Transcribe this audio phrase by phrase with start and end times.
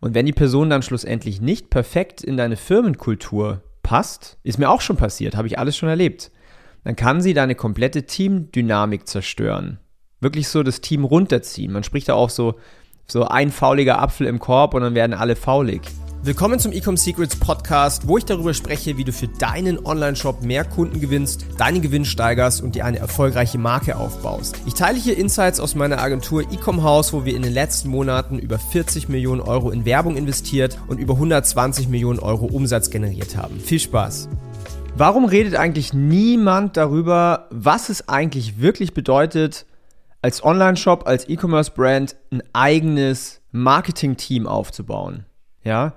[0.00, 4.80] Und wenn die Person dann schlussendlich nicht perfekt in deine Firmenkultur passt, ist mir auch
[4.80, 6.30] schon passiert, habe ich alles schon erlebt,
[6.84, 9.78] dann kann sie deine komplette Teamdynamik zerstören.
[10.20, 11.72] Wirklich so das Team runterziehen.
[11.72, 12.58] Man spricht da auch so,
[13.06, 15.82] so ein fauliger Apfel im Korb und dann werden alle faulig.
[16.24, 20.64] Willkommen zum Ecom Secrets Podcast, wo ich darüber spreche, wie du für deinen Online-Shop mehr
[20.64, 24.56] Kunden gewinnst, deinen Gewinn steigerst und dir eine erfolgreiche Marke aufbaust.
[24.66, 28.40] Ich teile hier Insights aus meiner Agentur Ecom House, wo wir in den letzten Monaten
[28.40, 33.60] über 40 Millionen Euro in Werbung investiert und über 120 Millionen Euro Umsatz generiert haben.
[33.60, 34.28] Viel Spaß!
[34.96, 39.66] Warum redet eigentlich niemand darüber, was es eigentlich wirklich bedeutet,
[40.20, 45.27] als Online-Shop, als E-Commerce-Brand ein eigenes Marketing-Team aufzubauen?
[45.68, 45.92] Ja.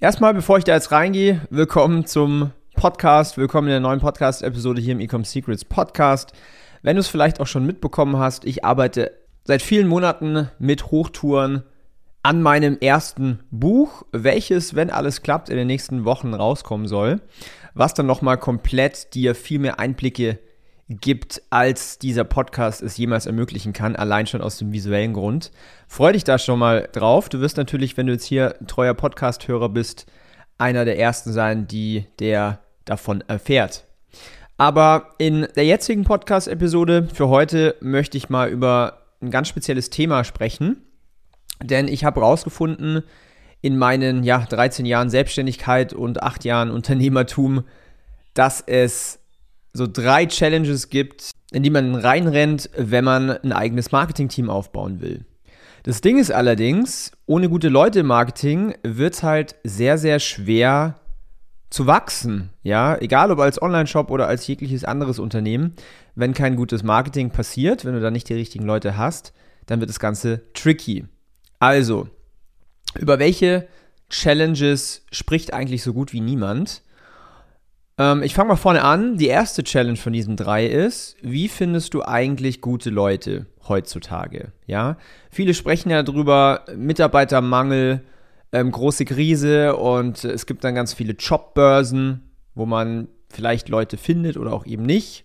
[0.00, 4.92] Erstmal, bevor ich da jetzt reingehe, willkommen zum Podcast, willkommen in der neuen Podcast-Episode hier
[4.92, 6.32] im Ecom Secrets Podcast.
[6.80, 9.12] Wenn du es vielleicht auch schon mitbekommen hast, ich arbeite
[9.44, 11.62] seit vielen Monaten mit Hochtouren
[12.22, 17.20] an meinem ersten Buch, welches, wenn alles klappt, in den nächsten Wochen rauskommen soll,
[17.74, 20.38] was dann nochmal komplett dir viel mehr Einblicke
[20.88, 25.50] gibt, als dieser Podcast es jemals ermöglichen kann, allein schon aus dem visuellen Grund.
[25.88, 27.28] Freu dich da schon mal drauf.
[27.28, 30.06] Du wirst natürlich, wenn du jetzt hier treuer Podcast-Hörer bist,
[30.58, 33.84] einer der ersten sein, die der davon erfährt.
[34.56, 40.24] Aber in der jetzigen Podcast-Episode für heute möchte ich mal über ein ganz spezielles Thema
[40.24, 40.82] sprechen.
[41.62, 43.02] Denn ich habe herausgefunden,
[43.60, 47.64] in meinen ja, 13 Jahren Selbstständigkeit und 8 Jahren Unternehmertum,
[48.34, 49.18] dass es
[49.76, 55.24] so drei Challenges gibt, in die man reinrennt, wenn man ein eigenes Marketingteam aufbauen will.
[55.84, 60.96] Das Ding ist allerdings, ohne gute Leute im Marketing wird es halt sehr, sehr schwer
[61.70, 62.50] zu wachsen.
[62.62, 65.74] Ja, egal ob als Online-Shop oder als jegliches anderes Unternehmen.
[66.14, 69.32] Wenn kein gutes Marketing passiert, wenn du da nicht die richtigen Leute hast,
[69.66, 71.04] dann wird das Ganze tricky.
[71.58, 72.08] Also,
[72.98, 73.68] über welche
[74.08, 76.82] Challenges spricht eigentlich so gut wie niemand?
[77.98, 79.16] Ähm, ich fange mal vorne an.
[79.16, 84.52] Die erste Challenge von diesen drei ist, wie findest du eigentlich gute Leute heutzutage?
[84.66, 84.96] Ja,
[85.30, 88.02] viele sprechen ja drüber, Mitarbeitermangel,
[88.52, 94.36] ähm, große Krise und es gibt dann ganz viele Jobbörsen, wo man vielleicht Leute findet
[94.36, 95.24] oder auch eben nicht.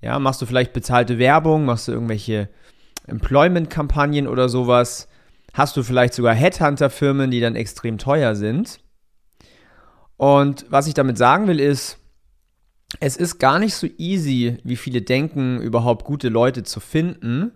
[0.00, 2.48] Ja, machst du vielleicht bezahlte Werbung, machst du irgendwelche
[3.06, 5.08] Employment-Kampagnen oder sowas?
[5.54, 8.80] Hast du vielleicht sogar Headhunter-Firmen, die dann extrem teuer sind?
[10.18, 11.96] Und was ich damit sagen will, ist,
[13.00, 17.52] es ist gar nicht so easy, wie viele denken, überhaupt gute Leute zu finden.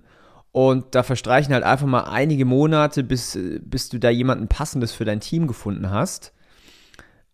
[0.52, 5.04] Und da verstreichen halt einfach mal einige Monate, bis, bis du da jemanden Passendes für
[5.04, 6.32] dein Team gefunden hast.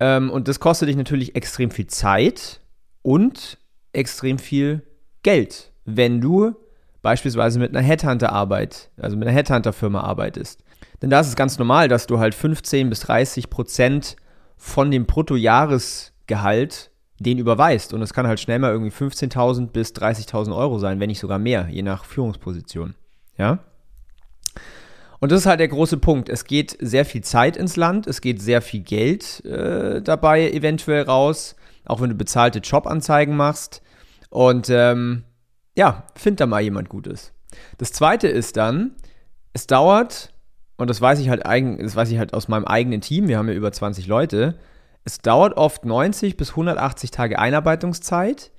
[0.00, 2.60] Ähm, und das kostet dich natürlich extrem viel Zeit
[3.02, 3.58] und
[3.92, 4.82] extrem viel
[5.22, 6.54] Geld, wenn du
[7.02, 10.62] beispielsweise mit einer Headhunter-Arbeit, also mit einer Headhunter-Firma arbeitest.
[11.02, 14.16] Denn da ist es ganz normal, dass du halt 15 bis 30 Prozent
[14.58, 17.94] von dem Bruttojahresgehalt den überweist.
[17.94, 21.38] Und es kann halt schnell mal irgendwie 15.000 bis 30.000 Euro sein, wenn nicht sogar
[21.38, 22.94] mehr, je nach Führungsposition.
[23.36, 23.60] Ja?
[25.20, 26.28] Und das ist halt der große Punkt.
[26.28, 31.02] Es geht sehr viel Zeit ins Land, es geht sehr viel Geld äh, dabei eventuell
[31.02, 33.82] raus, auch wenn du bezahlte Jobanzeigen machst.
[34.30, 35.24] Und ähm,
[35.76, 37.32] ja, find da mal jemand Gutes.
[37.78, 38.94] Das zweite ist dann,
[39.52, 40.32] es dauert
[40.78, 43.36] und das weiß ich halt eigen, das weiß ich halt aus meinem eigenen Team, wir
[43.36, 44.54] haben ja über 20 Leute,
[45.04, 48.52] es dauert oft 90 bis 180 Tage Einarbeitungszeit,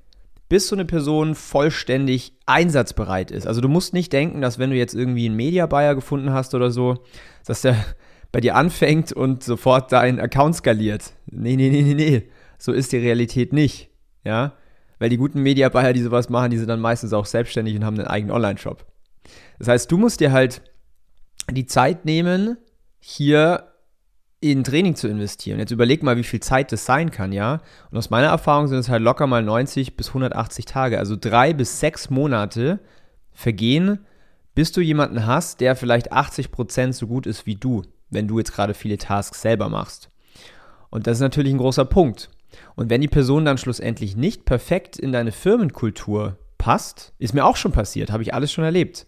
[0.49, 3.47] bis so eine Person vollständig einsatzbereit ist.
[3.47, 6.55] Also du musst nicht denken, dass wenn du jetzt irgendwie einen Media Buyer gefunden hast
[6.55, 7.03] oder so,
[7.45, 7.75] dass der
[8.31, 11.13] bei dir anfängt und sofort deinen Account skaliert.
[11.27, 12.29] Nee, nee, nee, nee, nee.
[12.57, 13.89] So ist die Realität nicht.
[14.23, 14.53] Ja?
[14.97, 17.85] Weil die guten Media Buyer, die sowas machen, die sind dann meistens auch selbstständig und
[17.85, 18.85] haben einen eigenen Online-Shop.
[19.57, 20.61] Das heißt, du musst dir halt
[21.51, 22.57] die Zeit nehmen,
[22.99, 23.69] hier
[24.41, 25.59] in Training zu investieren.
[25.59, 27.61] Jetzt überleg mal, wie viel Zeit das sein kann, ja.
[27.91, 30.97] Und aus meiner Erfahrung sind es halt locker mal 90 bis 180 Tage.
[30.97, 32.79] Also drei bis sechs Monate
[33.31, 34.05] vergehen,
[34.55, 38.37] bis du jemanden hast, der vielleicht 80 Prozent so gut ist wie du, wenn du
[38.39, 40.09] jetzt gerade viele Tasks selber machst.
[40.89, 42.29] Und das ist natürlich ein großer Punkt.
[42.75, 47.57] Und wenn die Person dann schlussendlich nicht perfekt in deine Firmenkultur passt, ist mir auch
[47.57, 49.05] schon passiert, habe ich alles schon erlebt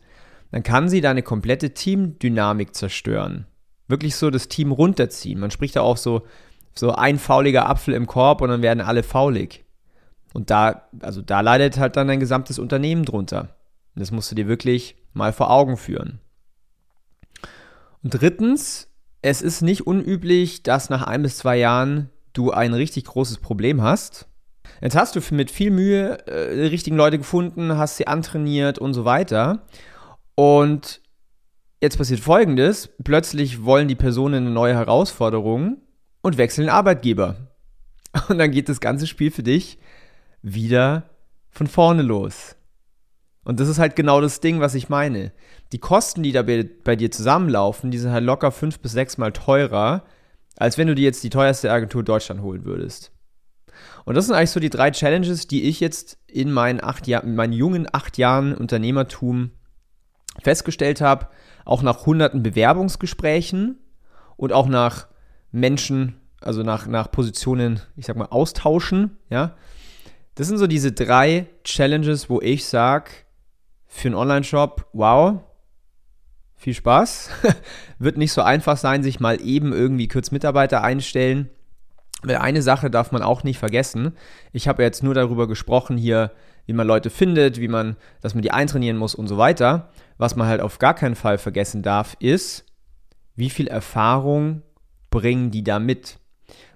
[0.51, 3.45] dann kann sie deine komplette Teamdynamik zerstören.
[3.87, 5.39] Wirklich so das Team runterziehen.
[5.39, 6.23] Man spricht da auch so,
[6.73, 9.65] so ein fauliger Apfel im Korb und dann werden alle faulig.
[10.33, 13.55] Und da, also da leidet halt dann dein gesamtes Unternehmen drunter.
[13.95, 16.19] das musst du dir wirklich mal vor Augen führen.
[18.03, 18.87] Und drittens,
[19.21, 23.81] es ist nicht unüblich, dass nach ein bis zwei Jahren du ein richtig großes Problem
[23.81, 24.27] hast.
[24.81, 28.93] Jetzt hast du mit viel Mühe äh, die richtigen Leute gefunden, hast sie antrainiert und
[28.93, 29.63] so weiter.
[30.35, 31.01] Und
[31.81, 32.89] jetzt passiert Folgendes.
[33.03, 35.77] Plötzlich wollen die Personen eine neue Herausforderung
[36.21, 37.35] und wechseln Arbeitgeber.
[38.27, 39.79] Und dann geht das ganze Spiel für dich
[40.41, 41.09] wieder
[41.49, 42.57] von vorne los.
[43.43, 45.31] Und das ist halt genau das Ding, was ich meine.
[45.71, 49.17] Die Kosten, die da bei, bei dir zusammenlaufen, die sind halt locker fünf bis sechs
[49.17, 50.03] Mal teurer,
[50.57, 53.11] als wenn du dir jetzt die teuerste Agentur Deutschland holen würdest.
[54.05, 57.23] Und das sind eigentlich so die drei Challenges, die ich jetzt in meinen, acht Jahr,
[57.23, 59.51] in meinen jungen acht Jahren Unternehmertum
[60.41, 61.27] festgestellt habe,
[61.65, 63.77] auch nach hunderten Bewerbungsgesprächen
[64.37, 65.07] und auch nach
[65.51, 69.55] Menschen, also nach, nach Positionen, ich sag mal, austauschen, ja.
[70.35, 73.11] Das sind so diese drei Challenges, wo ich sage,
[73.85, 75.41] für einen Online-Shop, wow,
[76.55, 77.29] viel Spaß.
[77.99, 81.49] Wird nicht so einfach sein, sich mal eben irgendwie kurz Mitarbeiter einstellen.
[82.23, 84.15] Weil eine Sache darf man auch nicht vergessen.
[84.51, 86.31] Ich habe jetzt nur darüber gesprochen hier,
[86.65, 89.89] wie man Leute findet, wie man, dass man die eintrainieren muss und so weiter.
[90.17, 92.65] Was man halt auf gar keinen Fall vergessen darf, ist,
[93.35, 94.61] wie viel Erfahrung
[95.09, 96.19] bringen die da mit?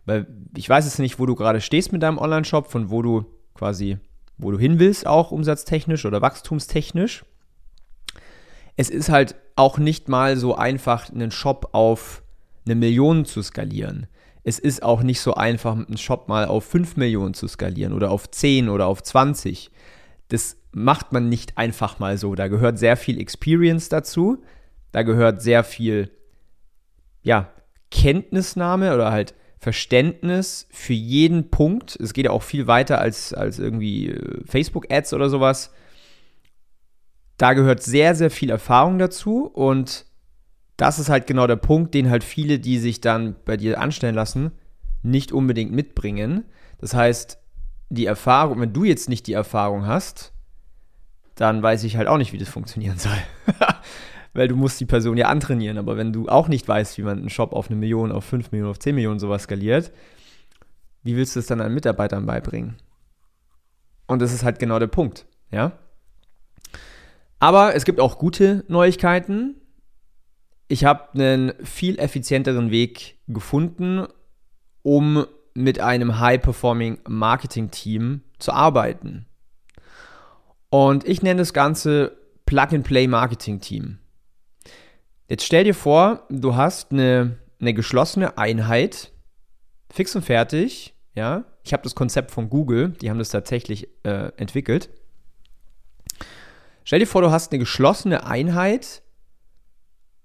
[0.06, 3.26] Weil ich weiß jetzt nicht, wo du gerade stehst mit deinem Online-Shop, von wo du
[3.54, 3.98] quasi,
[4.38, 7.26] wo du hin willst, auch umsatztechnisch oder wachstumstechnisch.
[8.76, 12.24] Es ist halt auch nicht mal so einfach, einen Shop auf
[12.66, 14.08] eine Million zu skalieren.
[14.48, 18.12] Es ist auch nicht so einfach, einen Shop mal auf 5 Millionen zu skalieren oder
[18.12, 19.72] auf 10 oder auf 20.
[20.28, 22.36] Das macht man nicht einfach mal so.
[22.36, 24.44] Da gehört sehr viel Experience dazu.
[24.92, 26.12] Da gehört sehr viel,
[27.24, 27.50] ja,
[27.90, 31.96] Kenntnisnahme oder halt Verständnis für jeden Punkt.
[32.00, 35.74] Es geht ja auch viel weiter als, als irgendwie äh, Facebook-Ads oder sowas.
[37.38, 40.06] Da gehört sehr, sehr viel Erfahrung dazu und
[40.78, 44.16] das ist halt genau der Punkt, den halt viele, die sich dann bei dir anstellen
[44.16, 44.52] lassen,
[45.04, 46.46] nicht unbedingt mitbringen.
[46.80, 47.40] Das heißt,
[47.90, 50.34] die Erfahrung, wenn du jetzt nicht die Erfahrung hast,
[51.36, 53.18] dann weiß ich halt auch nicht, wie das funktionieren soll.
[54.34, 55.78] Weil du musst die Person ja antrainieren.
[55.78, 58.52] Aber wenn du auch nicht weißt, wie man einen Shop auf eine Million, auf fünf
[58.52, 59.92] Millionen, auf zehn Millionen sowas skaliert,
[61.04, 62.78] wie willst du es dann an Mitarbeitern beibringen?
[64.08, 65.74] Und das ist halt genau der Punkt, ja.
[67.40, 69.56] Aber es gibt auch gute Neuigkeiten.
[70.68, 74.08] Ich habe einen viel effizienteren Weg gefunden,
[74.82, 79.26] um mit einem High-Performing Marketing-Team zu arbeiten.
[80.70, 84.00] Und ich nenne das Ganze Plug-and-Play-Marketing-Team.
[85.28, 89.12] Jetzt stell dir vor, du hast eine, eine geschlossene Einheit,
[89.90, 91.46] fix und fertig, ja.
[91.64, 94.90] Ich habe das Konzept von Google, die haben das tatsächlich äh, entwickelt.
[96.84, 99.02] Stell dir vor, du hast eine geschlossene Einheit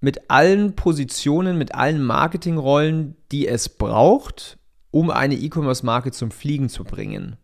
[0.00, 4.58] mit allen Positionen, mit allen Marketingrollen, die es braucht,
[4.90, 7.36] um eine E-Commerce-Marke zum Fliegen zu bringen.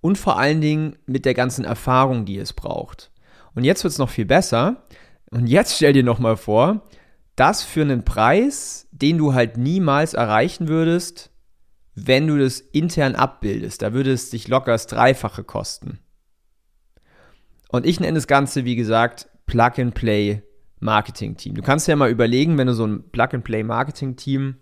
[0.00, 3.10] Und vor allen Dingen mit der ganzen Erfahrung, die es braucht.
[3.54, 4.86] Und jetzt wird es noch viel besser.
[5.30, 6.82] Und jetzt stell dir nochmal vor,
[7.36, 11.30] das für einen Preis, den du halt niemals erreichen würdest,
[11.94, 13.82] wenn du das intern abbildest.
[13.82, 15.98] Da würde es dich locker das Dreifache kosten.
[17.68, 20.42] Und ich nenne das Ganze, wie gesagt, Plug-and-Play
[20.80, 21.54] Marketing-Team.
[21.54, 24.56] Du kannst ja mal überlegen, wenn du so ein Plug-and-Play Marketing-Team,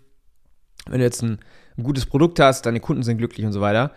[0.87, 1.39] wenn du jetzt ein,
[1.77, 3.93] ein gutes Produkt hast, deine Kunden sind glücklich und so weiter,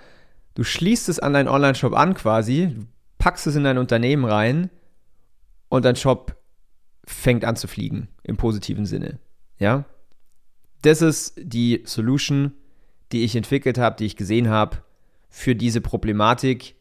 [0.55, 2.77] du schließt es an deinen Online-Shop an quasi,
[3.19, 4.71] packst es in dein Unternehmen rein
[5.69, 6.37] und dein Shop
[7.05, 9.19] fängt an zu fliegen im positiven Sinne.
[9.59, 9.85] Ja?
[10.83, 12.53] Das ist die Solution,
[13.13, 14.79] die ich entwickelt habe, die ich gesehen habe
[15.29, 16.77] für diese Problematik.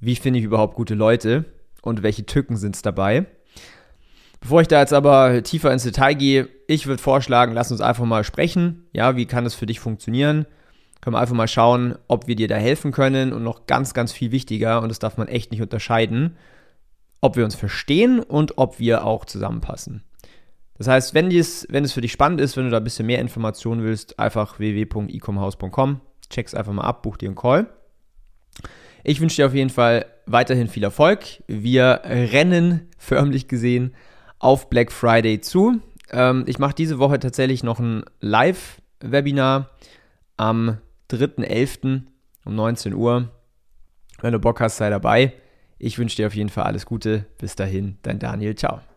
[0.00, 1.44] Wie finde ich überhaupt gute Leute
[1.82, 3.26] und welche Tücken sind es dabei?
[4.40, 8.04] Bevor ich da jetzt aber tiefer ins Detail gehe, ich würde vorschlagen, lass uns einfach
[8.04, 8.86] mal sprechen.
[8.92, 10.46] Ja, wie kann das für dich funktionieren?
[11.00, 14.12] Können wir einfach mal schauen, ob wir dir da helfen können und noch ganz, ganz
[14.12, 16.36] viel wichtiger, und das darf man echt nicht unterscheiden,
[17.20, 20.02] ob wir uns verstehen und ob wir auch zusammenpassen.
[20.76, 23.06] Das heißt, wenn, dies, wenn es für dich spannend ist, wenn du da ein bisschen
[23.06, 27.66] mehr Informationen willst, einfach www.ecomhouse.com, check's einfach mal ab, buch dir einen Call.
[29.02, 31.42] Ich wünsche dir auf jeden Fall weiterhin viel Erfolg.
[31.46, 33.94] Wir rennen förmlich gesehen
[34.38, 35.80] auf Black Friday zu.
[36.10, 39.70] Ähm, ich mache diese Woche tatsächlich noch ein Live-Webinar
[40.36, 40.78] am
[41.10, 42.02] 3.11.
[42.44, 43.28] um 19 Uhr.
[44.20, 45.34] Wenn du Bock hast, sei dabei.
[45.78, 47.26] Ich wünsche dir auf jeden Fall alles Gute.
[47.38, 48.54] Bis dahin, dein Daniel.
[48.56, 48.87] Ciao.